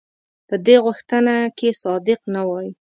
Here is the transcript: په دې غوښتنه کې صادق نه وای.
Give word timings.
په 0.47 0.55
دې 0.65 0.75
غوښتنه 0.85 1.35
کې 1.57 1.69
صادق 1.83 2.19
نه 2.33 2.41
وای. 2.49 2.69